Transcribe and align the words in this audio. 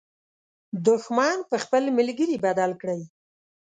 دښمن 0.87 1.37
په 1.49 1.55
خپل 1.63 1.83
ملګري 1.97 2.37
بدل 2.45 2.71
کړئ. 2.81 3.01